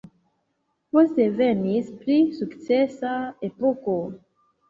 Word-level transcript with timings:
Poste 0.95 1.25
venis 1.41 1.91
pli 1.99 2.17
sukcesa 2.39 3.13
epoko. 3.51 3.97